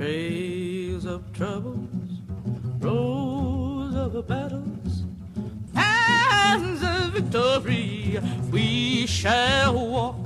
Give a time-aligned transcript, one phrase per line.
[0.00, 1.76] Trails of troubles,
[2.78, 5.02] rows of battles,
[5.74, 8.18] paths of victory,
[8.50, 10.16] we shall walk.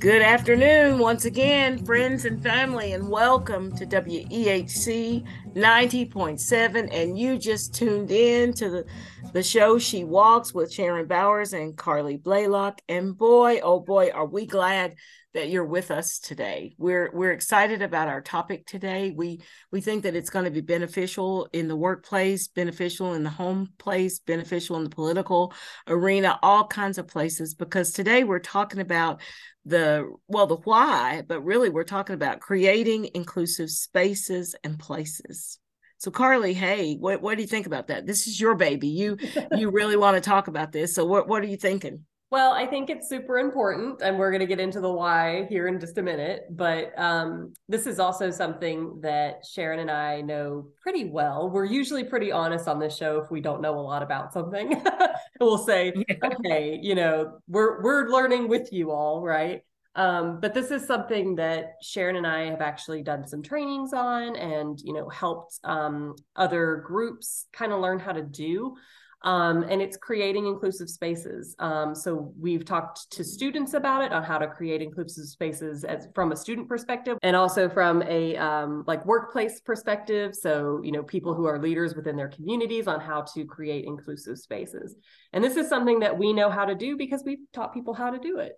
[0.00, 5.24] Good afternoon, once again, friends and family, and welcome to WEHC
[5.54, 6.88] 90.7.
[6.92, 8.84] And you just tuned in to the,
[9.32, 12.80] the show She Walks with Sharon Bowers and Carly Blaylock.
[12.88, 14.96] And boy, oh boy, are we glad
[15.38, 16.74] that you're with us today.
[16.78, 19.12] We're we're excited about our topic today.
[19.16, 19.40] We
[19.70, 23.68] we think that it's going to be beneficial in the workplace, beneficial in the home
[23.78, 25.54] place, beneficial in the political
[25.86, 29.20] arena, all kinds of places because today we're talking about
[29.64, 35.60] the well the why, but really we're talking about creating inclusive spaces and places.
[35.98, 38.06] So Carly, hey, what what do you think about that?
[38.06, 38.88] This is your baby.
[38.88, 39.18] You
[39.52, 40.96] you really want to talk about this.
[40.96, 42.06] So what what are you thinking?
[42.30, 45.66] Well, I think it's super important, and we're going to get into the why here
[45.66, 46.42] in just a minute.
[46.50, 51.48] But um, this is also something that Sharon and I know pretty well.
[51.48, 54.82] We're usually pretty honest on this show if we don't know a lot about something.
[55.40, 55.90] we'll say,
[56.22, 59.62] "Okay, you know, we're we're learning with you all, right?"
[59.94, 64.36] Um, but this is something that Sharon and I have actually done some trainings on,
[64.36, 68.76] and you know, helped um, other groups kind of learn how to do
[69.22, 71.56] um, and it's creating inclusive spaces.
[71.58, 76.08] Um, so we've talked to students about it on how to create inclusive spaces as
[76.14, 80.34] from a student perspective, and also from a um, like workplace perspective.
[80.34, 84.38] So you know people who are leaders within their communities on how to create inclusive
[84.38, 84.94] spaces.
[85.32, 88.10] And this is something that we know how to do because we've taught people how
[88.10, 88.52] to do it.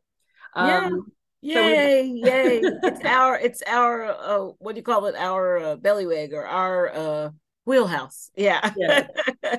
[0.57, 0.87] Yeah.
[0.87, 2.61] Um, yay, so yay.
[2.83, 5.15] it's our, it's our, uh, what do you call it?
[5.17, 7.31] Our uh, bellywig or our, uh,
[7.65, 8.31] wheelhouse.
[8.37, 8.73] Yeah.
[8.77, 9.07] yeah.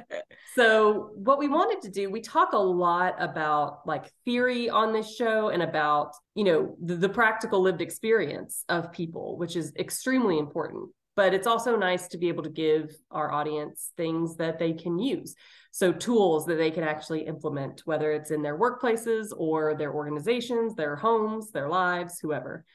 [0.55, 5.15] so what we wanted to do, we talk a lot about like theory on this
[5.15, 10.39] show and about, you know, the, the practical lived experience of people, which is extremely
[10.39, 10.89] important.
[11.15, 14.99] But it's also nice to be able to give our audience things that they can
[14.99, 15.35] use.
[15.71, 20.75] So, tools that they can actually implement, whether it's in their workplaces or their organizations,
[20.75, 22.65] their homes, their lives, whoever,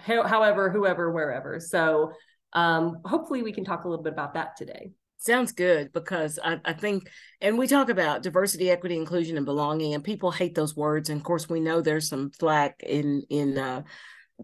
[0.00, 1.60] however, whoever, wherever.
[1.60, 2.12] So,
[2.54, 4.92] um, hopefully we can talk a little bit about that today
[5.24, 7.08] sounds good because I, I, think
[7.40, 11.20] and we talk about diversity equity inclusion and belonging and people hate those words and
[11.20, 13.82] of course we know there's some flack in in uh,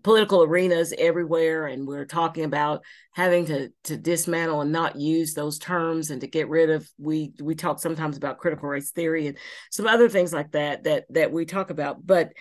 [0.02, 5.58] political arenas everywhere and we're talking about having to to dismantle and not use those
[5.58, 9.38] terms and to get rid of we we talk sometimes about critical race theory and
[9.70, 12.04] some other things like that that that we talk about.
[12.06, 12.32] But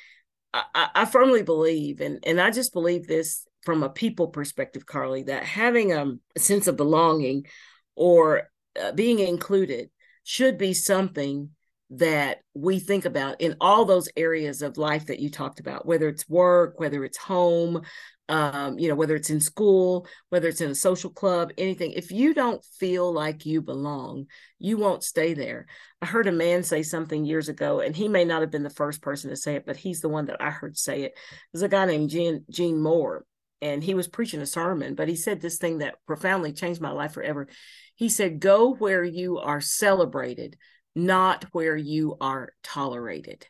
[0.53, 5.23] I, I firmly believe and and I just believe this from a people perspective, Carly,
[5.23, 7.45] that having um, a sense of belonging
[7.97, 8.49] or
[8.81, 9.89] uh, being included
[10.23, 11.49] should be something
[11.89, 16.09] that we think about in all those areas of life that you talked about, whether
[16.09, 17.81] it's work, whether it's home,
[18.29, 21.93] um, you know, whether it's in school, whether it's in a social club, anything.
[21.93, 24.25] If you don't feel like you belong,
[24.59, 25.65] you won't stay there.
[26.01, 28.69] I heard a man say something years ago, and he may not have been the
[28.69, 31.13] first person to say it, but he's the one that I heard say it.
[31.53, 33.25] There's a guy named Gene, Gene Moore,
[33.61, 36.91] and he was preaching a sermon, but he said this thing that profoundly changed my
[36.91, 37.47] life forever.
[37.97, 40.55] He said, Go where you are celebrated,
[40.95, 43.47] not where you are tolerated.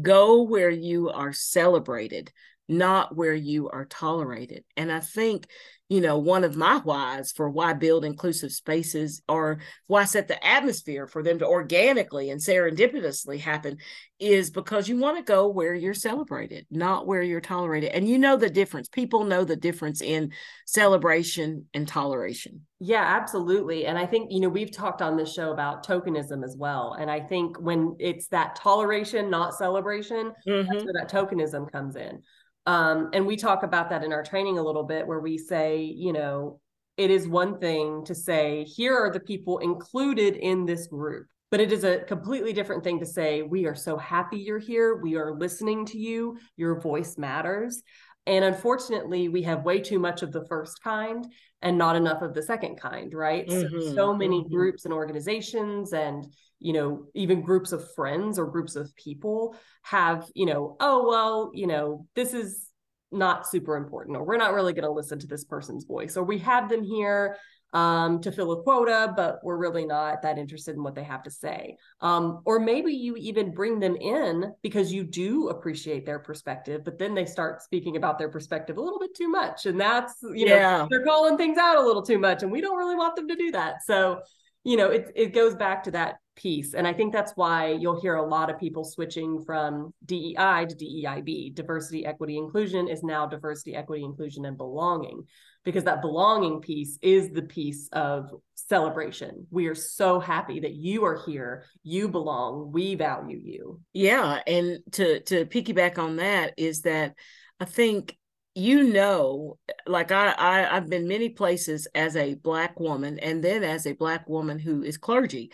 [0.00, 2.30] Go where you are celebrated,
[2.68, 4.64] not where you are tolerated.
[4.76, 5.48] And I think
[5.88, 10.46] you know, one of my whys for why build inclusive spaces or why set the
[10.46, 13.78] atmosphere for them to organically and serendipitously happen
[14.18, 17.90] is because you want to go where you're celebrated, not where you're tolerated.
[17.90, 18.88] And you know the difference.
[18.88, 20.32] People know the difference in
[20.66, 22.66] celebration and toleration.
[22.80, 23.86] Yeah, absolutely.
[23.86, 26.96] And I think, you know, we've talked on this show about tokenism as well.
[26.98, 30.70] And I think when it's that toleration, not celebration, mm-hmm.
[30.70, 32.22] that's where that tokenism comes in.
[32.68, 35.80] Um, and we talk about that in our training a little bit, where we say,
[35.80, 36.60] you know,
[36.98, 41.26] it is one thing to say, here are the people included in this group.
[41.50, 44.96] But it is a completely different thing to say, we are so happy you're here.
[44.96, 46.36] We are listening to you.
[46.58, 47.82] Your voice matters.
[48.26, 51.26] And unfortunately, we have way too much of the first kind
[51.62, 53.48] and not enough of the second kind, right?
[53.48, 53.80] Mm-hmm.
[53.80, 54.54] So, so, many mm-hmm.
[54.54, 56.26] groups and organizations and
[56.60, 61.50] you know even groups of friends or groups of people have you know oh well
[61.54, 62.67] you know this is
[63.10, 66.16] not super important or we're not really going to listen to this person's voice.
[66.16, 67.36] Or we have them here
[67.72, 71.22] um, to fill a quota but we're really not that interested in what they have
[71.24, 71.76] to say.
[72.00, 76.98] Um, or maybe you even bring them in because you do appreciate their perspective but
[76.98, 80.46] then they start speaking about their perspective a little bit too much and that's you
[80.46, 80.86] know yeah.
[80.90, 83.36] they're calling things out a little too much and we don't really want them to
[83.36, 83.82] do that.
[83.84, 84.20] So
[84.64, 86.72] you know, it it goes back to that piece.
[86.74, 90.74] And I think that's why you'll hear a lot of people switching from DEI to
[90.74, 91.54] DEIB.
[91.54, 95.24] Diversity, equity, inclusion is now diversity, equity, inclusion, and belonging,
[95.64, 99.46] because that belonging piece is the piece of celebration.
[99.50, 101.64] We are so happy that you are here.
[101.82, 102.70] You belong.
[102.72, 103.80] We value you.
[103.92, 104.40] Yeah.
[104.46, 107.14] And to to piggyback on that is that
[107.60, 108.16] I think
[108.58, 109.56] you know
[109.86, 113.92] like I, I i've been many places as a black woman and then as a
[113.92, 115.50] black woman who is clergy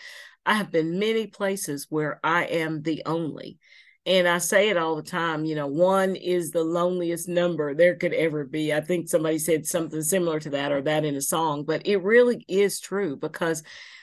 [0.46, 3.58] I have been many places where I am the only.
[4.06, 7.94] And I say it all the time, you know, one is the loneliest number there
[7.96, 8.74] could ever be.
[8.74, 12.02] I think somebody said something similar to that or that in a song, but it
[12.02, 13.62] really is true because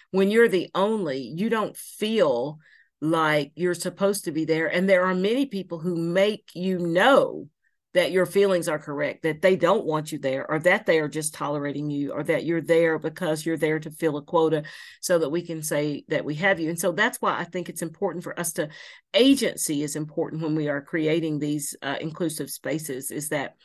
[0.09, 2.57] when you're the only, you don't feel
[2.99, 4.67] like you're supposed to be there.
[4.67, 7.47] And there are many people who make you know
[7.93, 11.09] that your feelings are correct, that they don't want you there, or that they are
[11.09, 14.63] just tolerating you, or that you're there because you're there to fill a quota
[15.01, 16.69] so that we can say that we have you.
[16.69, 18.69] And so that's why I think it's important for us to,
[19.13, 23.55] agency is important when we are creating these uh, inclusive spaces, is that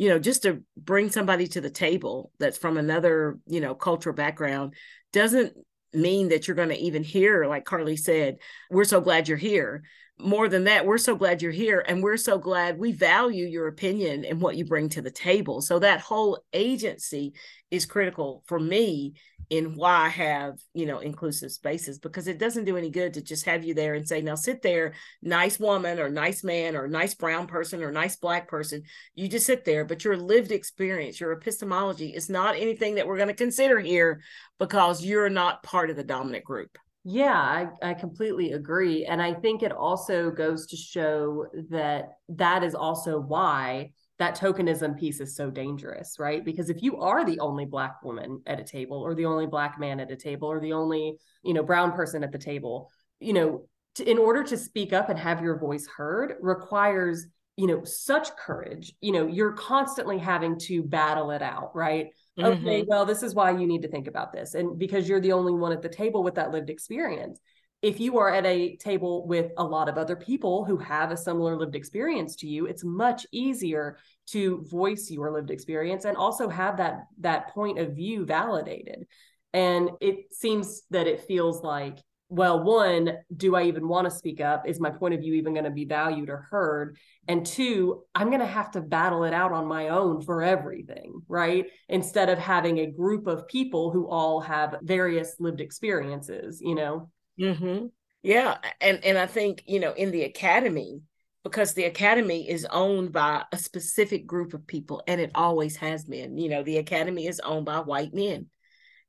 [0.00, 4.14] you know just to bring somebody to the table that's from another you know cultural
[4.14, 4.72] background
[5.12, 5.52] doesn't
[5.92, 8.38] mean that you're going to even hear like carly said
[8.70, 9.82] we're so glad you're here
[10.22, 13.68] more than that, we're so glad you're here and we're so glad we value your
[13.68, 15.60] opinion and what you bring to the table.
[15.60, 17.34] So that whole agency
[17.70, 19.14] is critical for me
[19.48, 23.22] in why I have, you know, inclusive spaces because it doesn't do any good to
[23.22, 26.86] just have you there and say, now sit there, nice woman or nice man or
[26.86, 28.82] nice brown person or nice black person.
[29.14, 33.16] You just sit there, but your lived experience, your epistemology is not anything that we're
[33.16, 34.20] going to consider here
[34.58, 36.78] because you're not part of the dominant group.
[37.04, 39.06] Yeah, I, I completely agree.
[39.06, 44.98] And I think it also goes to show that that is also why that tokenism
[44.98, 46.44] piece is so dangerous, right?
[46.44, 49.80] Because if you are the only black woman at a table or the only black
[49.80, 53.32] man at a table or the only, you know, brown person at the table, you
[53.32, 57.26] know, to, in order to speak up and have your voice heard requires,
[57.56, 58.94] you know, such courage.
[59.00, 62.08] You know, you're constantly having to battle it out, right?
[62.38, 62.66] mm-hmm.
[62.66, 65.32] okay well this is why you need to think about this and because you're the
[65.32, 67.40] only one at the table with that lived experience
[67.82, 71.16] if you are at a table with a lot of other people who have a
[71.16, 76.48] similar lived experience to you it's much easier to voice your lived experience and also
[76.48, 79.06] have that that point of view validated
[79.52, 81.98] and it seems that it feels like
[82.30, 84.66] well, one, do I even want to speak up?
[84.66, 86.96] Is my point of view even going to be valued or heard?
[87.26, 91.22] And two, I'm going to have to battle it out on my own for everything,
[91.26, 91.66] right?
[91.88, 97.10] Instead of having a group of people who all have various lived experiences, you know?
[97.38, 97.86] Mm-hmm.
[98.22, 98.58] Yeah.
[98.80, 101.00] And, and I think, you know, in the academy,
[101.42, 106.04] because the academy is owned by a specific group of people and it always has
[106.04, 108.46] been, you know, the academy is owned by white men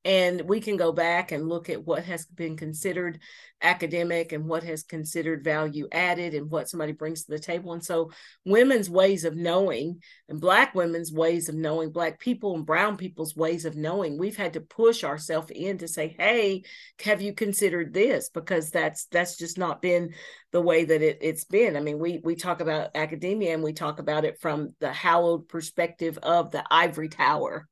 [0.03, 3.19] and we can go back and look at what has been considered
[3.61, 7.73] academic and what has considered value added and what somebody brings to the table.
[7.73, 8.11] And so
[8.43, 13.35] women's ways of knowing and black women's ways of knowing black people and brown people's
[13.35, 16.63] ways of knowing we've had to push ourselves in to say hey
[17.03, 18.29] have you considered this?
[18.29, 20.13] Because that's that's just not been
[20.51, 21.77] the way that it, it's been.
[21.77, 25.47] I mean we we talk about academia and we talk about it from the hallowed
[25.47, 27.67] perspective of the ivory tower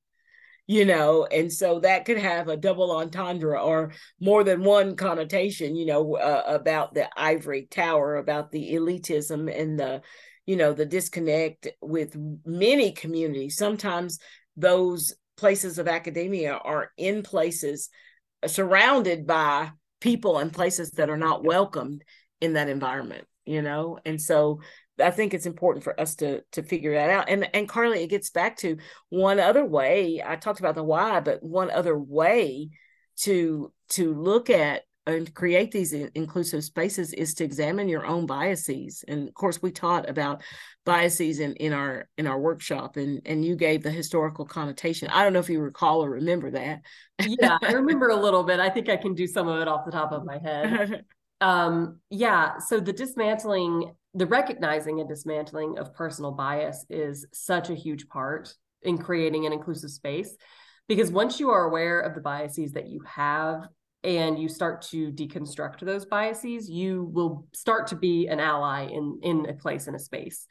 [0.69, 5.75] you know and so that could have a double entendre or more than one connotation
[5.75, 10.00] you know uh, about the ivory tower about the elitism and the
[10.45, 13.56] you know the disconnect with many communities.
[13.56, 14.18] Sometimes
[14.57, 17.90] those places of academia are in places
[18.47, 19.69] surrounded by
[20.02, 22.04] people and places that are not welcomed
[22.42, 23.97] in that environment you know?
[24.06, 24.61] And so
[25.02, 27.30] I think it's important for us to to figure that out.
[27.30, 28.78] And and Carly, it gets back to
[29.10, 30.22] one other way.
[30.26, 32.70] I talked about the why, but one other way
[33.18, 39.04] to to look at and create these inclusive spaces is to examine your own biases.
[39.08, 40.44] And of course, we taught about
[40.86, 45.10] biases in, in our in our workshop, and and you gave the historical connotation.
[45.10, 46.82] I don't know if you recall or remember that.
[47.20, 48.60] yeah, I remember a little bit.
[48.60, 51.06] I think I can do some of it off the top of my head.
[51.42, 57.76] um yeah so the dismantling the recognizing and dismantling of personal bias is such a
[57.76, 60.36] huge part in creating an inclusive space
[60.88, 63.68] because once you are aware of the biases that you have
[64.04, 69.19] and you start to deconstruct those biases you will start to be an ally in
[69.22, 70.46] in a place in a space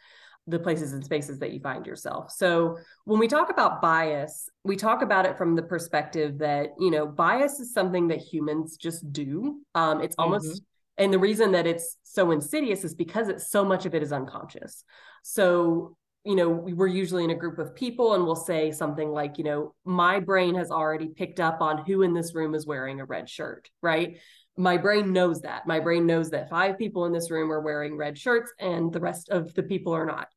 [0.46, 2.30] the places and spaces that you find yourself.
[2.30, 6.90] So when we talk about bias we talk about it from the perspective that you
[6.90, 9.60] know bias is something that humans just do.
[9.74, 10.56] Um, it's almost mm-hmm
[10.98, 14.12] and the reason that it's so insidious is because it's so much of it is
[14.12, 14.84] unconscious
[15.22, 19.38] so you know, we're usually in a group of people and we'll say something like,
[19.38, 23.00] you know, my brain has already picked up on who in this room is wearing
[23.00, 24.18] a red shirt, right?
[24.54, 25.66] My brain knows that.
[25.66, 29.00] My brain knows that five people in this room are wearing red shirts and the
[29.00, 30.28] rest of the people are not.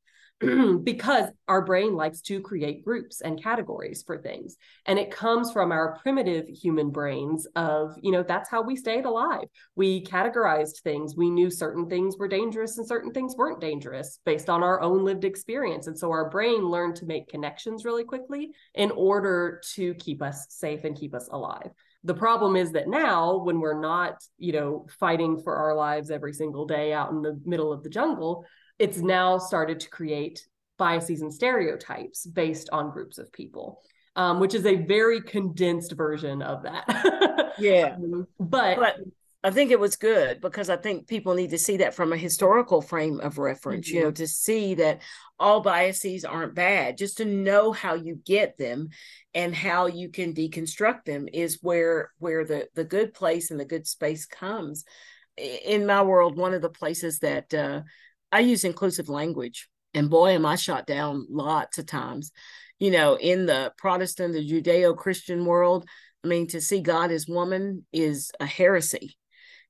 [0.83, 4.57] because our brain likes to create groups and categories for things.
[4.87, 9.05] And it comes from our primitive human brains of you know that's how we stayed
[9.05, 9.47] alive.
[9.75, 11.15] We categorized things.
[11.15, 15.05] We knew certain things were dangerous and certain things weren't dangerous based on our own
[15.05, 15.87] lived experience.
[15.87, 20.47] And so our brain learned to make connections really quickly in order to keep us
[20.49, 21.71] safe and keep us alive.
[22.03, 26.33] The problem is that now when we're not you know fighting for our lives every
[26.33, 28.43] single day out in the middle of the jungle
[28.81, 30.47] it's now started to create
[30.77, 33.79] biases and stereotypes based on groups of people,
[34.15, 37.53] um, which is a very condensed version of that.
[37.59, 37.95] yeah.
[37.95, 38.95] Um, but, but
[39.43, 42.17] I think it was good because I think people need to see that from a
[42.17, 43.95] historical frame of reference, mm-hmm.
[43.95, 44.23] you know, mm-hmm.
[44.23, 45.01] to see that
[45.39, 48.89] all biases aren't bad, just to know how you get them
[49.35, 53.65] and how you can deconstruct them is where where the the good place and the
[53.65, 54.83] good space comes.
[55.37, 57.81] In my world, one of the places that uh,
[58.31, 62.31] I use inclusive language, and boy, am I shot down lots of times.
[62.79, 65.87] You know, in the Protestant, the Judeo Christian world,
[66.23, 69.17] I mean, to see God as woman is a heresy.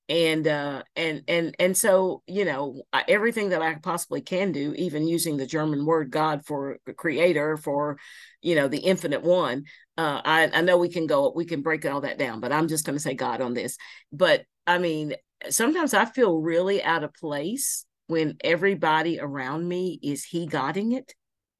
[0.09, 5.07] And uh, and and and so you know everything that I possibly can do, even
[5.07, 7.97] using the German word God for creator for,
[8.41, 9.65] you know, the infinite one.
[9.97, 12.67] Uh, I I know we can go we can break all that down, but I'm
[12.67, 13.77] just going to say God on this.
[14.11, 15.15] But I mean,
[15.49, 21.15] sometimes I feel really out of place when everybody around me is he godding it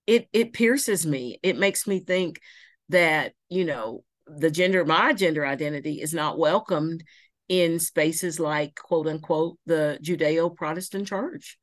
[0.08, 1.40] it it pierces me.
[1.44, 2.42] It makes me think
[2.90, 7.04] that you know the gender my gender identity is not welcomed
[7.48, 11.58] in spaces like quote unquote the judeo protestant church.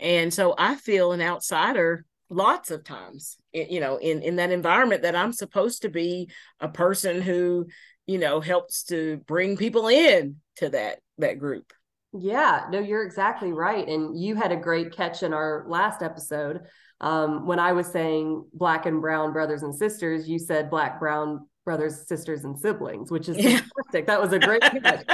[0.00, 5.02] And so i feel an outsider lots of times you know in in that environment
[5.02, 6.30] that i'm supposed to be
[6.60, 7.66] a person who
[8.06, 11.72] you know helps to bring people in to that that group
[12.12, 13.86] yeah, no, you're exactly right.
[13.86, 16.60] And you had a great catch in our last episode.
[17.00, 21.46] Um, when I was saying black and brown brothers and sisters, you said black, brown
[21.64, 23.60] brothers, sisters, and siblings, which is yeah.
[23.60, 24.06] fantastic.
[24.06, 25.04] That was a great catch.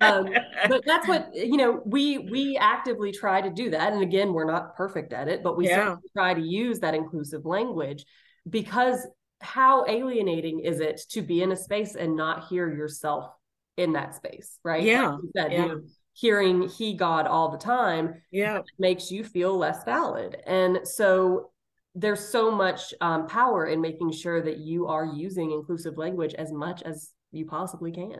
[0.00, 0.28] um,
[0.68, 1.80] but that's what you know.
[1.86, 5.56] We we actively try to do that, and again, we're not perfect at it, but
[5.56, 5.96] we yeah.
[6.16, 8.04] try to use that inclusive language
[8.48, 9.06] because
[9.40, 13.30] how alienating is it to be in a space and not hear yourself
[13.76, 14.82] in that space, right?
[14.82, 15.10] Yeah.
[15.10, 15.62] Like said, yeah.
[15.62, 15.80] You know,
[16.18, 18.60] hearing he god all the time yeah.
[18.78, 20.36] makes you feel less valid.
[20.46, 21.50] And so
[21.94, 26.50] there's so much um, power in making sure that you are using inclusive language as
[26.50, 28.18] much as you possibly can.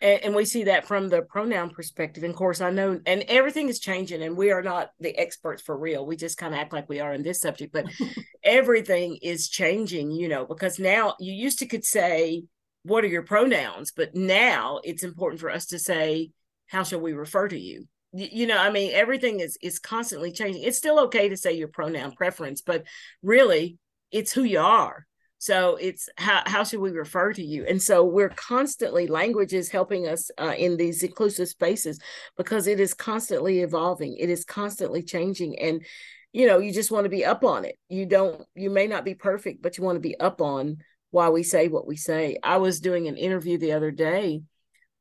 [0.00, 2.22] And, and, we see that from the pronoun perspective.
[2.22, 5.62] And of course i know and everything is changing and we are not the experts
[5.62, 6.06] for real.
[6.06, 7.86] We just kind of act like we are in this subject but
[8.44, 12.44] everything is changing you know because now you used to could say
[12.86, 13.92] what are your pronouns?
[13.94, 16.30] But now it's important for us to say
[16.66, 17.86] how shall we refer to you?
[18.12, 20.62] You know i mean everything is is constantly changing.
[20.62, 22.84] It's still okay to say your pronoun preference but
[23.22, 23.78] really
[24.10, 25.06] it's who you are.
[25.38, 27.66] So it's how, how should we refer to you?
[27.66, 32.00] And so we're constantly language is helping us uh, in these inclusive spaces
[32.36, 34.16] because it is constantly evolving.
[34.16, 35.58] It is constantly changing.
[35.58, 35.84] And
[36.32, 37.76] you know you just want to be up on it.
[37.88, 40.78] You don't you may not be perfect but you want to be up on
[41.10, 42.38] why we say what we say.
[42.42, 44.42] I was doing an interview the other day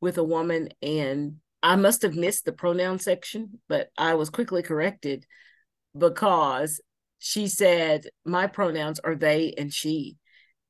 [0.01, 4.61] with a woman and I must have missed the pronoun section, but I was quickly
[4.61, 5.25] corrected
[5.97, 6.79] because
[7.17, 10.17] she said my pronouns are they and she.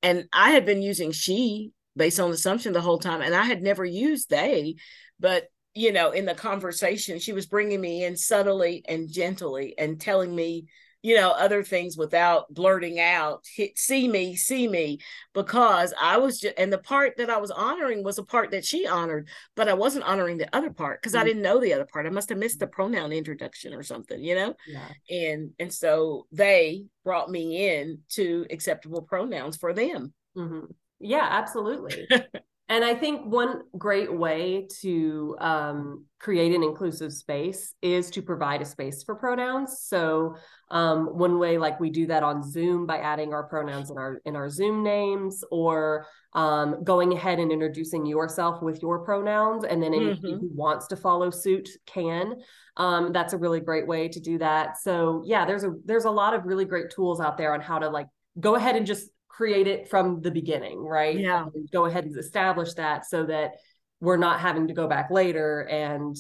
[0.02, 3.22] And I had been using she based on assumption the whole time.
[3.22, 4.76] And I had never used they,
[5.20, 10.00] but you know, in the conversation, she was bringing me in subtly and gently and
[10.00, 10.68] telling me
[11.06, 13.46] you know, other things without blurting out,
[13.76, 14.98] see me, see me,
[15.36, 18.66] because I was just, and the part that I was honoring was a part that
[18.66, 21.22] she honored, but I wasn't honoring the other part because mm-hmm.
[21.22, 22.08] I didn't know the other part.
[22.08, 24.56] I must have missed the pronoun introduction or something, you know?
[24.68, 24.88] Yeah.
[25.16, 30.12] And, and so they brought me in to acceptable pronouns for them.
[30.36, 30.72] Mm-hmm.
[31.02, 32.08] Yeah, absolutely.
[32.68, 38.64] And I think one great way to um, create an inclusive space is to provide
[38.64, 39.82] a space for pronouns.
[39.84, 40.36] So
[40.72, 44.20] um, one way, like we do that on Zoom by adding our pronouns in our
[44.26, 49.82] in our Zoom names, or um, going ahead and introducing yourself with your pronouns, and
[49.82, 50.40] then anybody mm-hmm.
[50.40, 52.34] who wants to follow suit can.
[52.78, 54.82] Um, that's a really great way to do that.
[54.82, 57.78] So yeah, there's a there's a lot of really great tools out there on how
[57.78, 58.08] to like
[58.40, 61.20] go ahead and just create it from the beginning, right?
[61.20, 61.46] Yeah.
[61.54, 63.56] And go ahead and establish that so that
[64.00, 66.16] we're not having to go back later and,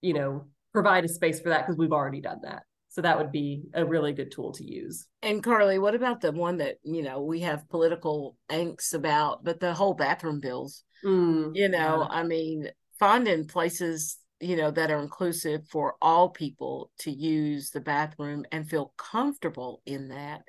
[0.00, 2.62] you know, provide a space for that because we've already done that.
[2.88, 5.06] So that would be a really good tool to use.
[5.22, 9.60] And Carly, what about the one that, you know, we have political angst about, but
[9.60, 10.84] the whole bathroom bills?
[11.04, 12.18] Mm, you know, yeah.
[12.18, 17.80] I mean, finding places, you know, that are inclusive for all people to use the
[17.80, 20.42] bathroom and feel comfortable in that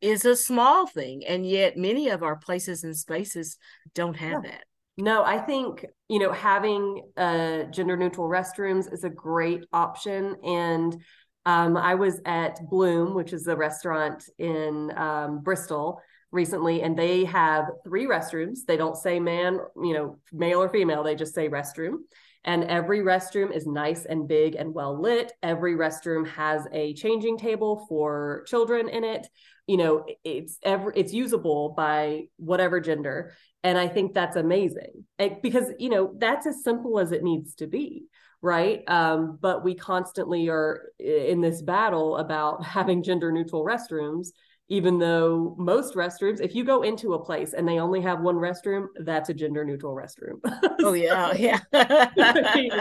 [0.00, 1.24] is a small thing.
[1.26, 3.56] And yet many of our places and spaces
[3.94, 4.50] don't have yeah.
[4.50, 4.64] that.
[4.98, 10.36] No, I think, you know, having uh, gender neutral restrooms is a great option.
[10.42, 10.96] And
[11.44, 16.00] um, I was at Bloom, which is a restaurant in um, Bristol
[16.32, 18.60] recently, and they have three restrooms.
[18.66, 21.98] They don't say man, you know, male or female, they just say restroom.
[22.46, 25.32] And every restroom is nice and big and well lit.
[25.42, 29.26] Every restroom has a changing table for children in it.
[29.66, 33.32] You know, it's ever it's usable by whatever gender
[33.66, 35.04] and i think that's amazing
[35.42, 38.04] because you know that's as simple as it needs to be
[38.40, 44.28] right um, but we constantly are in this battle about having gender neutral restrooms
[44.68, 48.36] even though most restrooms if you go into a place and they only have one
[48.36, 50.40] restroom that's a gender neutral restroom
[50.80, 52.80] oh yeah yeah I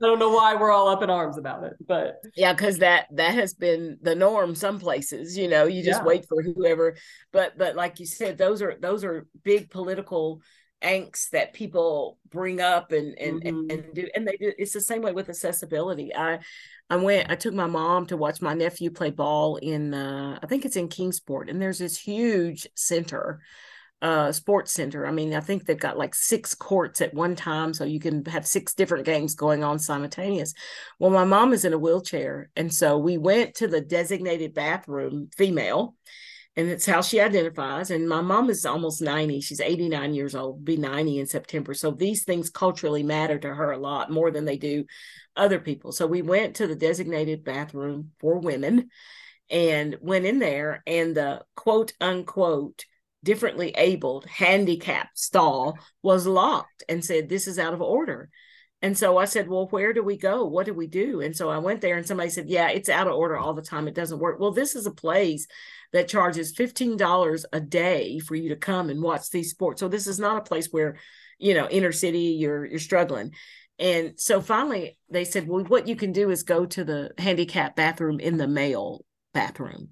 [0.00, 3.34] don't know why we're all up in arms about it but yeah because that that
[3.34, 6.06] has been the norm some places you know you just yeah.
[6.06, 6.96] wait for whoever
[7.32, 10.40] but but like you said those are those are big political
[10.82, 13.48] angst that people bring up and and, mm-hmm.
[13.48, 16.38] and, and do and they do it's the same way with accessibility i
[16.90, 20.46] i went i took my mom to watch my nephew play ball in uh i
[20.46, 23.40] think it's in kingsport and there's this huge center
[24.02, 27.72] uh sports center i mean i think they've got like six courts at one time
[27.72, 30.52] so you can have six different games going on simultaneous
[30.98, 35.28] well my mom is in a wheelchair and so we went to the designated bathroom
[35.36, 35.94] female
[36.56, 37.90] and it's how she identifies.
[37.90, 39.42] And my mom is almost 90.
[39.42, 41.74] She's 89 years old, be 90 in September.
[41.74, 44.86] So these things culturally matter to her a lot more than they do
[45.36, 45.92] other people.
[45.92, 48.90] So we went to the designated bathroom for women
[49.50, 52.84] and went in there, and the quote unquote
[53.22, 58.30] differently abled handicapped stall was locked and said, This is out of order.
[58.82, 60.44] And so I said, Well, where do we go?
[60.44, 61.20] What do we do?
[61.20, 63.62] And so I went there and somebody said, Yeah, it's out of order all the
[63.62, 63.88] time.
[63.88, 64.38] It doesn't work.
[64.38, 65.46] Well, this is a place
[65.92, 69.80] that charges $15 a day for you to come and watch these sports.
[69.80, 70.96] So this is not a place where,
[71.38, 73.32] you know, inner city, you're you're struggling.
[73.78, 77.76] And so finally they said, Well, what you can do is go to the handicap
[77.76, 79.90] bathroom in the male bathroom.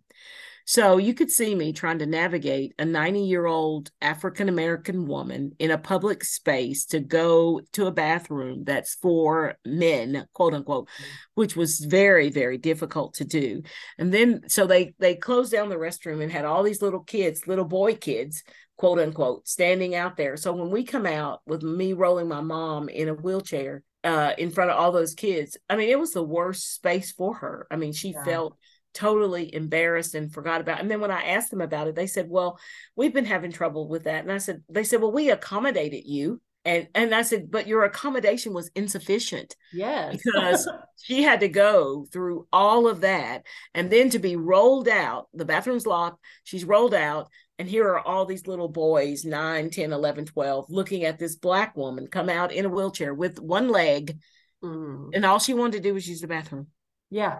[0.66, 5.53] So you could see me trying to navigate a 90 year old African American woman
[5.59, 10.88] in a public space to go to a bathroom that's for men, quote unquote,
[11.35, 13.62] which was very, very difficult to do.
[13.99, 17.47] And then so they they closed down the restroom and had all these little kids,
[17.47, 18.42] little boy kids,
[18.76, 20.37] quote unquote, standing out there.
[20.37, 24.50] So when we come out with me rolling my mom in a wheelchair, uh, in
[24.50, 25.56] front of all those kids.
[25.68, 27.66] I mean, it was the worst space for her.
[27.70, 28.22] I mean, she yeah.
[28.22, 28.58] felt
[28.92, 30.78] totally embarrassed and forgot about.
[30.78, 30.82] It.
[30.82, 32.58] And then when I asked them about it, they said, "Well,
[32.96, 36.40] we've been having trouble with that." And I said, "They said, well, we accommodated you."
[36.64, 40.68] And and I said, "But your accommodation was insufficient." Yes, because
[41.03, 45.29] she had to go through all of that, and then to be rolled out.
[45.35, 46.22] The bathroom's locked.
[46.44, 47.29] She's rolled out.
[47.57, 51.77] And here are all these little boys, 9, 10, 11, 12, looking at this black
[51.77, 54.18] woman come out in a wheelchair with one leg.
[54.61, 55.11] Mm.
[55.14, 56.66] And all she wanted to do was use the bathroom.
[57.11, 57.38] Yeah.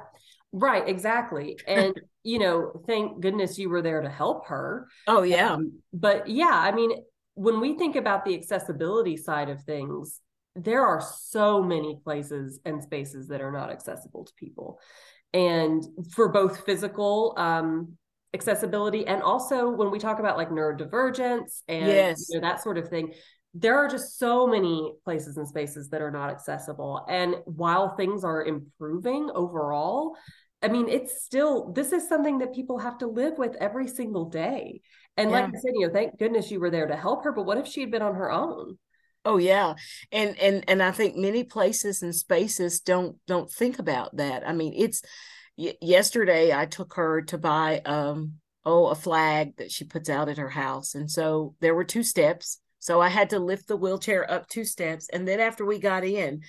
[0.53, 1.59] Right, exactly.
[1.67, 4.89] And you know, thank goodness you were there to help her.
[5.07, 5.55] Oh yeah.
[5.55, 6.91] Um, but yeah, I mean,
[7.35, 10.21] when we think about the accessibility side of things,
[10.57, 14.79] there are so many places and spaces that are not accessible to people.
[15.33, 17.97] And for both physical um,
[18.35, 22.27] accessibility and also when we talk about like neurodivergence and yes.
[22.31, 23.13] you know, that sort of thing,
[23.53, 27.05] there are just so many places and spaces that are not accessible.
[27.09, 30.17] And while things are improving overall,
[30.63, 34.25] I mean, it's still, this is something that people have to live with every single
[34.25, 34.81] day.
[35.17, 35.41] And yeah.
[35.41, 37.33] like I said, you know, thank goodness you were there to help her.
[37.33, 38.79] But what if she had been on her own?
[39.25, 39.75] Oh yeah.
[40.13, 44.47] And and and I think many places and spaces don't don't think about that.
[44.47, 45.03] I mean, it's
[45.57, 50.29] y- yesterday I took her to buy um oh a flag that she puts out
[50.29, 50.95] at her house.
[50.95, 52.61] And so there were two steps.
[52.81, 56.05] So I had to lift the wheelchair up two steps and then after we got
[56.05, 56.43] in,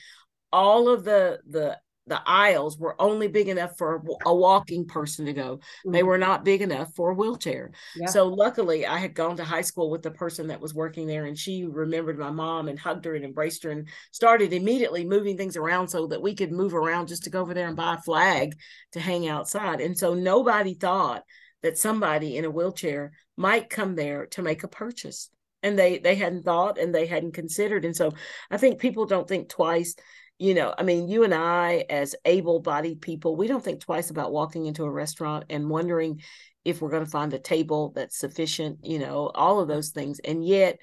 [0.52, 5.34] all of the the the aisles were only big enough for a walking person to
[5.34, 5.58] go.
[5.58, 5.92] Mm-hmm.
[5.92, 7.72] They were not big enough for a wheelchair.
[7.96, 8.08] Yeah.
[8.08, 11.26] So luckily I had gone to high school with the person that was working there
[11.26, 15.36] and she remembered my mom and hugged her and embraced her and started immediately moving
[15.38, 17.96] things around so that we could move around just to go over there and buy
[17.96, 18.56] a flag
[18.92, 19.82] to hang outside.
[19.82, 21.24] And so nobody thought
[21.64, 25.30] that somebody in a wheelchair might come there to make a purchase.
[25.64, 27.86] And they they hadn't thought and they hadn't considered.
[27.86, 28.14] And so
[28.52, 29.96] I think people don't think twice
[30.38, 34.10] you know, I mean, you and I, as able bodied people, we don't think twice
[34.10, 36.22] about walking into a restaurant and wondering
[36.66, 40.20] if we're going to find a table that's sufficient, you know, all of those things.
[40.20, 40.80] And yet,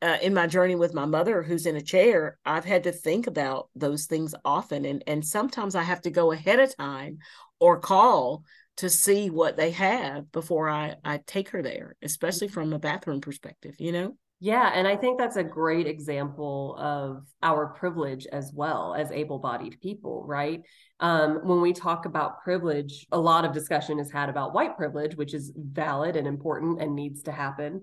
[0.00, 3.26] uh, in my journey with my mother who's in a chair i've had to think
[3.26, 7.18] about those things often and and sometimes i have to go ahead of time
[7.58, 8.44] or call
[8.76, 12.54] to see what they have before i i take her there especially mm-hmm.
[12.54, 17.26] from a bathroom perspective you know yeah and i think that's a great example of
[17.42, 20.62] our privilege as well as able-bodied people right
[21.00, 25.16] um, when we talk about privilege a lot of discussion is had about white privilege
[25.16, 27.80] which is valid and important and needs to happen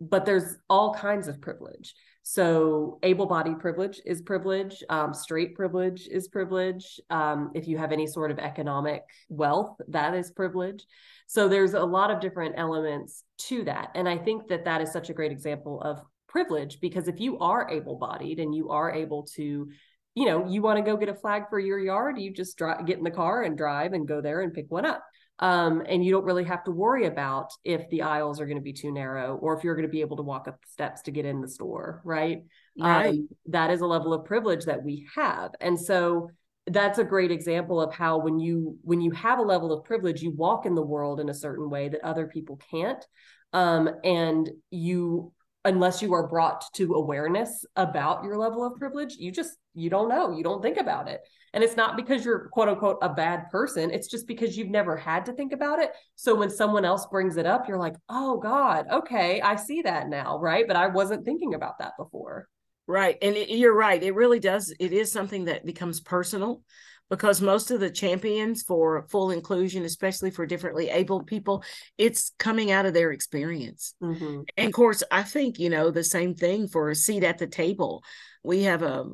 [0.00, 1.94] but there's all kinds of privilege.
[2.30, 7.00] So, able bodied privilege is privilege, um, straight privilege is privilege.
[7.08, 10.84] Um, if you have any sort of economic wealth, that is privilege.
[11.26, 13.92] So, there's a lot of different elements to that.
[13.94, 17.38] And I think that that is such a great example of privilege because if you
[17.38, 19.70] are able bodied and you are able to
[20.14, 22.84] you know, you want to go get a flag for your yard, you just drive,
[22.84, 25.02] get in the car and drive and go there and pick one up.
[25.40, 28.62] Um, and you don't really have to worry about if the aisles are going to
[28.62, 31.02] be too narrow or if you're going to be able to walk up the steps
[31.02, 32.42] to get in the store, right?
[32.78, 33.10] Right.
[33.10, 35.52] Um, that is a level of privilege that we have.
[35.60, 36.30] And so
[36.66, 40.22] that's a great example of how when you when you have a level of privilege,
[40.22, 43.04] you walk in the world in a certain way that other people can't.
[43.52, 45.32] Um, and you
[45.68, 50.08] unless you are brought to awareness about your level of privilege, you just you don't
[50.08, 51.20] know, you don't think about it.
[51.52, 53.90] And it's not because you're quote unquote a bad person.
[53.90, 55.92] It's just because you've never had to think about it.
[56.16, 60.08] So when someone else brings it up, you're like, oh God, okay, I see that
[60.08, 60.38] now.
[60.38, 60.66] Right.
[60.66, 62.48] But I wasn't thinking about that before.
[62.86, 63.18] Right.
[63.20, 64.02] And it, you're right.
[64.02, 64.74] It really does.
[64.80, 66.62] It is something that becomes personal
[67.10, 71.64] because most of the champions for full inclusion, especially for differently able people,
[71.96, 73.94] it's coming out of their experience.
[74.02, 74.42] Mm-hmm.
[74.56, 77.46] And of course, I think, you know, the same thing for a seat at the
[77.46, 78.02] table.
[78.42, 79.06] We have a,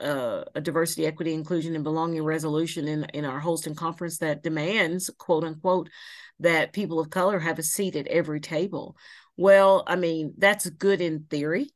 [0.00, 5.10] uh, a diversity, equity, inclusion, and belonging resolution in, in our Holston conference that demands,
[5.18, 5.90] quote unquote,
[6.38, 8.96] that people of color have a seat at every table.
[9.36, 11.70] Well, I mean, that's good in theory,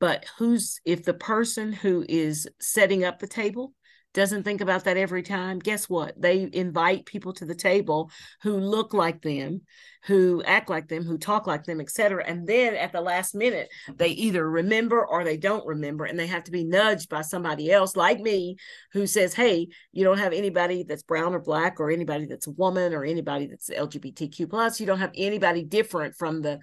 [0.00, 3.74] but who's, if the person who is setting up the table
[4.14, 6.14] doesn't think about that every time, guess what?
[6.20, 8.10] They invite people to the table
[8.42, 9.62] who look like them,
[10.04, 12.24] who act like them, who talk like them, etc.
[12.24, 16.28] And then at the last minute, they either remember or they don't remember, and they
[16.28, 18.56] have to be nudged by somebody else like me
[18.92, 22.52] who says, Hey, you don't have anybody that's brown or black, or anybody that's a
[22.52, 24.78] woman, or anybody that's LGBTQ plus.
[24.78, 26.60] You don't have anybody different from the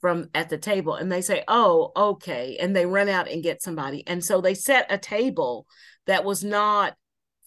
[0.00, 3.60] from at the table and they say oh okay and they run out and get
[3.60, 5.66] somebody and so they set a table
[6.08, 6.94] that was not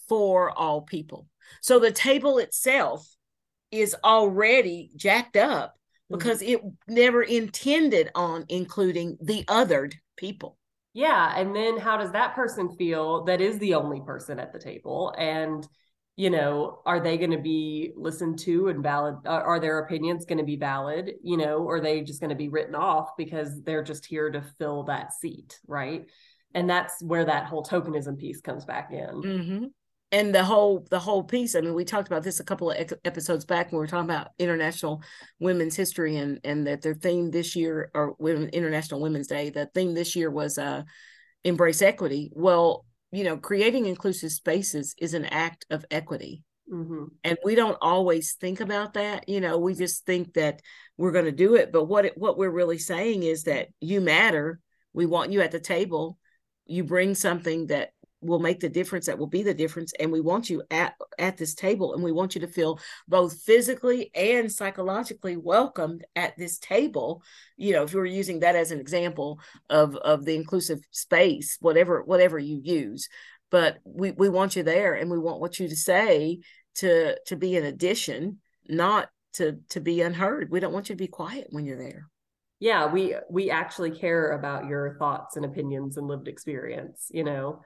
[0.08, 1.28] for all people.
[1.62, 3.06] So the table itself
[3.72, 6.18] is already jacked up mm-hmm.
[6.18, 6.68] because mm-hmm.
[6.68, 10.58] it never intended on including the othered people.
[10.94, 11.34] Yeah.
[11.36, 15.14] And then how does that person feel that is the only person at the table?
[15.18, 15.66] And,
[16.18, 19.16] you know, are they going to be listened to and valid?
[19.26, 21.14] Are their opinions going to be valid?
[21.24, 24.30] You know, or are they just going to be written off because they're just here
[24.30, 25.60] to fill that seat?
[25.66, 26.08] Right
[26.54, 29.22] and that's where that whole tokenism piece comes back in.
[29.22, 29.66] Mm-hmm.
[30.12, 32.94] and the whole the whole piece i mean we talked about this a couple of
[33.06, 35.02] episodes back when we were talking about international
[35.40, 39.68] women's history and and that their theme this year or women international women's day the
[39.74, 40.84] theme this year was uh
[41.44, 42.32] embrace equity.
[42.34, 46.44] Well you know creating inclusive spaces is an act of equity.
[46.72, 47.06] Mm-hmm.
[47.26, 49.28] and we don't always think about that.
[49.28, 50.62] You know we just think that
[50.98, 51.72] we're going to do it.
[51.72, 54.60] But what it, what we're really saying is that you matter.
[54.94, 56.18] We want you at the table
[56.72, 60.22] you bring something that will make the difference that will be the difference and we
[60.22, 64.52] want you at at this table and we want you to feel both physically and
[64.52, 67.24] psychologically welcomed at this table.
[67.58, 72.04] You know if you're using that as an example of of the inclusive space whatever
[72.04, 73.10] whatever you use.
[73.50, 76.40] But we we want you there and we want what you to say
[76.76, 80.52] to to be an addition not to to be unheard.
[80.52, 82.08] We don't want you to be quiet when you're there
[82.62, 87.62] yeah we we actually care about your thoughts and opinions and lived experience you know?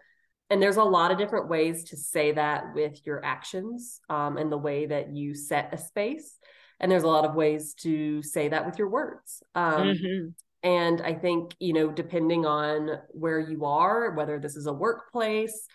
[0.49, 4.51] And there's a lot of different ways to say that with your actions um, and
[4.51, 6.37] the way that you set a space.
[6.79, 10.27] And there's a lot of ways to say that with your words um, mm-hmm.
[10.61, 15.67] and i think you know depending on where you are whether this is a workplace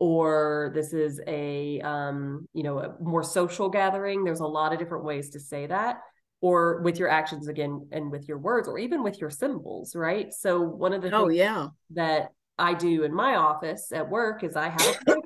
[0.00, 4.80] or this is a um, you know a more social gathering there's a lot of
[4.80, 6.00] different ways to say that
[6.40, 10.32] or with your actions again and with your words or even with your symbols right?
[10.32, 11.68] So one of the oh yeah.
[11.90, 15.16] that i do in my office at work is i have a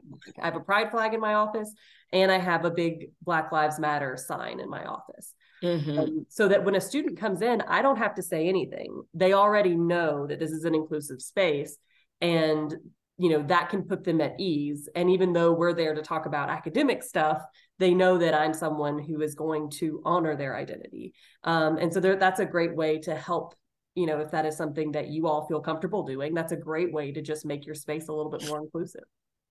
[0.41, 1.73] I have a pride flag in my office
[2.13, 5.35] and i have a big black lives matter sign in my office.
[5.63, 5.99] Mm-hmm.
[5.99, 9.03] um, so that when a student comes in i don't have to say anything.
[9.15, 11.77] They already know that this is an inclusive space
[12.21, 12.75] and
[13.23, 14.89] you know that can put them at ease.
[14.97, 17.43] And even though we're there to talk about academic stuff
[17.79, 21.15] they know that i'm someone who is going to honor their identity.
[21.45, 23.55] Um, and so that's a great way to help
[23.95, 26.93] you know if that is something that you all feel comfortable doing that's a great
[26.93, 29.05] way to just make your space a little bit more inclusive.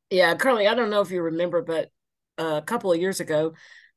[0.09, 1.89] Yeah Carly i don't know if you remember but
[2.37, 3.53] a couple of years ago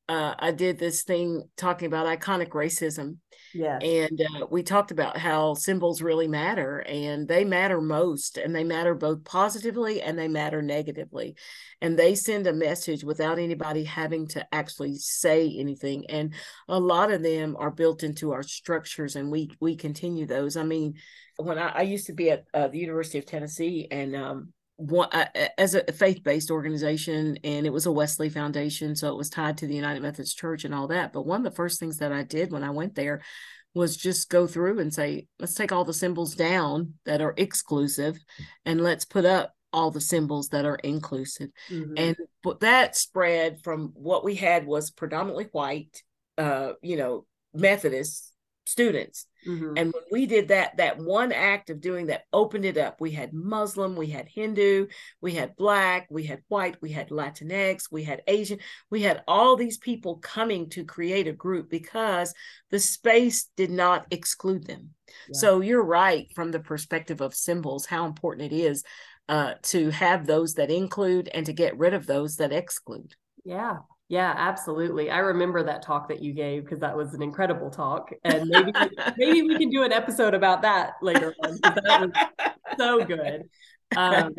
[0.08, 3.16] uh, I did this thing talking about iconic racism.
[3.54, 3.78] Yeah.
[3.78, 8.64] And uh, we talked about how symbols really matter and they matter most and they
[8.64, 11.36] matter both positively and they matter negatively.
[11.80, 16.04] And they send a message without anybody having to actually say anything.
[16.10, 16.34] And
[16.68, 20.56] a lot of them are built into our structures and we we continue those.
[20.56, 20.94] I mean,
[21.36, 25.08] when I, I used to be at uh, the University of Tennessee and um, one
[25.12, 29.56] uh, as a faith-based organization and it was a wesley foundation so it was tied
[29.56, 31.12] to the united methodist church and all that.
[31.12, 33.22] But one of the first things that i did when i went there
[33.74, 38.18] was just go through and say let's take all the symbols down that are exclusive
[38.64, 41.50] and let's put up all the symbols that are inclusive.
[41.68, 41.94] Mm-hmm.
[41.96, 46.02] and but that spread from what we had was predominantly white
[46.38, 48.32] uh you know methodist
[48.64, 49.74] students Mm-hmm.
[49.76, 53.00] And when we did that, that one act of doing that opened it up.
[53.00, 54.86] We had Muslim, we had Hindu,
[55.20, 58.58] we had Black, we had white, we had Latinx, we had Asian,
[58.90, 62.34] we had all these people coming to create a group because
[62.70, 64.90] the space did not exclude them.
[65.28, 65.38] Yeah.
[65.38, 68.84] So you're right from the perspective of symbols, how important it is
[69.28, 73.14] uh, to have those that include and to get rid of those that exclude.
[73.44, 73.78] Yeah,
[74.08, 75.10] yeah, absolutely.
[75.10, 78.72] I remember that talk that you gave because that was an incredible talk, and maybe
[79.16, 81.58] maybe we can do an episode about that later on.
[81.62, 83.44] That was so good.
[83.96, 84.34] Um,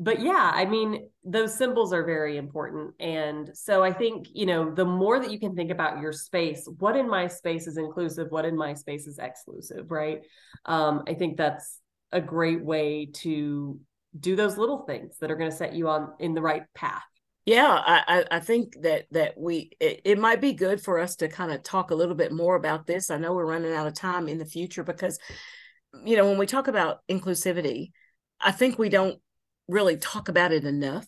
[0.00, 4.74] but yeah, I mean, those symbols are very important, and so I think you know
[4.74, 8.26] the more that you can think about your space, what in my space is inclusive,
[8.30, 10.22] what in my space is exclusive, right?
[10.64, 11.78] Um, I think that's
[12.10, 13.78] a great way to
[14.18, 17.02] do those little things that are going to set you on in the right path
[17.46, 21.28] yeah, I, I think that that we it, it might be good for us to
[21.28, 23.08] kind of talk a little bit more about this.
[23.08, 25.20] I know we're running out of time in the future because,
[26.04, 27.92] you know, when we talk about inclusivity,
[28.40, 29.20] I think we don't
[29.68, 31.06] really talk about it enough.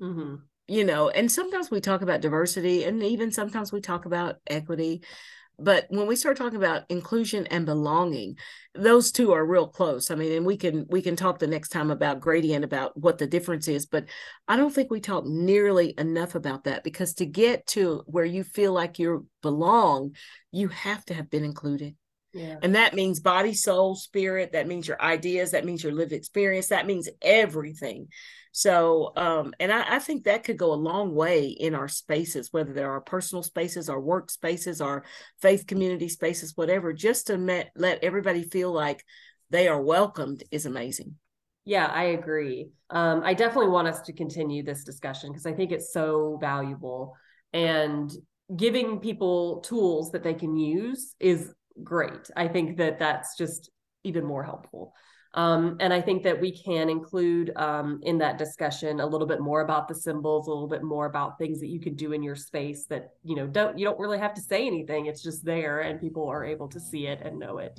[0.00, 0.36] Mm-hmm.
[0.70, 5.02] You know, and sometimes we talk about diversity, and even sometimes we talk about equity
[5.62, 8.36] but when we start talking about inclusion and belonging
[8.74, 10.10] those two are real close.
[10.10, 13.18] I mean and we can we can talk the next time about gradient about what
[13.18, 14.06] the difference is but
[14.48, 18.44] i don't think we talk nearly enough about that because to get to where you
[18.44, 20.14] feel like you belong
[20.50, 21.94] you have to have been included
[22.32, 22.56] yeah.
[22.62, 24.52] And that means body, soul, spirit.
[24.52, 25.50] That means your ideas.
[25.50, 26.68] That means your lived experience.
[26.68, 28.08] That means everything.
[28.52, 32.48] So, um, and I, I, think that could go a long way in our spaces,
[32.50, 35.04] whether they're our personal spaces, our work spaces, our
[35.40, 39.04] faith community spaces, whatever, just to met, let everybody feel like
[39.50, 41.14] they are welcomed is amazing.
[41.64, 42.70] Yeah, I agree.
[42.90, 47.14] Um, I definitely want us to continue this discussion because I think it's so valuable.
[47.52, 48.10] And
[48.56, 52.30] giving people tools that they can use is great.
[52.36, 53.70] I think that that's just
[54.04, 54.94] even more helpful.
[55.32, 59.40] Um, and I think that we can include um, in that discussion a little bit
[59.40, 62.22] more about the symbols, a little bit more about things that you can do in
[62.22, 65.06] your space that you know don't you don't really have to say anything.
[65.06, 67.78] It's just there, and people are able to see it and know it.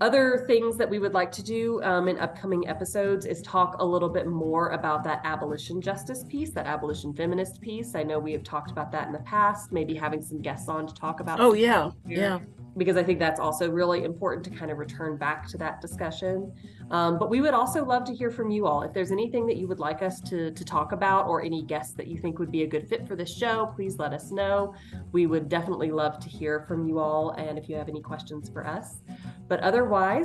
[0.00, 3.84] Other things that we would like to do um, in upcoming episodes is talk a
[3.84, 7.94] little bit more about that abolition justice piece, that abolition feminist piece.
[7.94, 10.86] I know we have talked about that in the past, maybe having some guests on
[10.86, 11.40] to talk about.
[11.40, 12.40] Oh yeah, yeah
[12.76, 16.52] because I think that's also really important to kind of return back to that discussion.
[16.90, 18.82] Um, but we would also love to hear from you all.
[18.82, 21.94] If there's anything that you would like us to, to talk about or any guests
[21.94, 24.74] that you think would be a good fit for this show, please let us know.
[25.12, 28.48] We would definitely love to hear from you all and if you have any questions
[28.48, 29.02] for us.
[29.48, 29.81] But otherwise,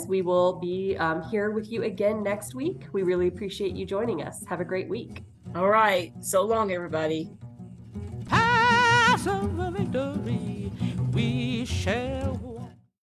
[0.08, 2.88] we will be um, here with you again next week.
[2.94, 4.46] We really appreciate you joining us.
[4.48, 5.24] Have a great week.
[5.56, 6.14] All right.
[6.22, 7.32] So long, everybody.
[8.26, 10.72] Pass of victory
[11.18, 12.17] we share